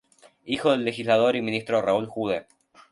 [0.47, 2.47] Hijo del legislador y ministro Raúl Jude.